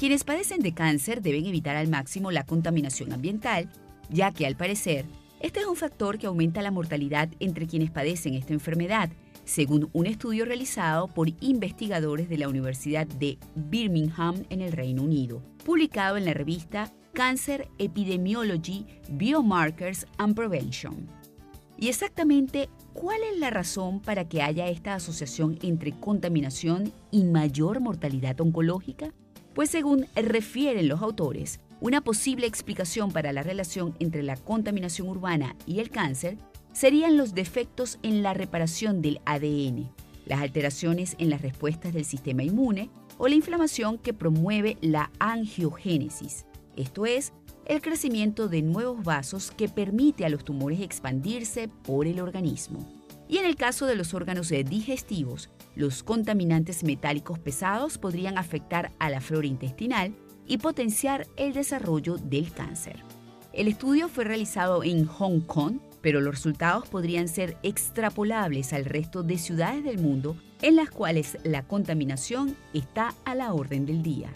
[0.00, 3.68] Quienes padecen de cáncer deben evitar al máximo la contaminación ambiental,
[4.08, 5.04] ya que al parecer,
[5.40, 9.10] este es un factor que aumenta la mortalidad entre quienes padecen esta enfermedad,
[9.44, 15.42] según un estudio realizado por investigadores de la Universidad de Birmingham en el Reino Unido,
[15.66, 21.10] publicado en la revista Cancer Epidemiology, Biomarkers and Prevention.
[21.76, 27.80] Y exactamente, ¿cuál es la razón para que haya esta asociación entre contaminación y mayor
[27.80, 29.12] mortalidad oncológica?
[29.54, 35.56] Pues según refieren los autores, una posible explicación para la relación entre la contaminación urbana
[35.66, 36.36] y el cáncer
[36.72, 39.90] serían los defectos en la reparación del ADN,
[40.26, 46.46] las alteraciones en las respuestas del sistema inmune o la inflamación que promueve la angiogénesis,
[46.76, 47.32] esto es,
[47.70, 52.84] el crecimiento de nuevos vasos que permite a los tumores expandirse por el organismo.
[53.28, 59.08] Y en el caso de los órganos digestivos, los contaminantes metálicos pesados podrían afectar a
[59.08, 60.16] la flora intestinal
[60.48, 63.04] y potenciar el desarrollo del cáncer.
[63.52, 69.22] El estudio fue realizado en Hong Kong, pero los resultados podrían ser extrapolables al resto
[69.22, 74.32] de ciudades del mundo en las cuales la contaminación está a la orden del día.